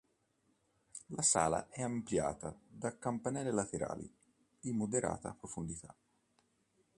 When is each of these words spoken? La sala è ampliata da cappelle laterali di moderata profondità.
La 1.09 1.21
sala 1.21 1.69
è 1.69 1.83
ampliata 1.83 2.57
da 2.67 2.97
cappelle 2.97 3.43
laterali 3.51 4.11
di 4.59 4.71
moderata 4.71 5.31
profondità. 5.37 5.95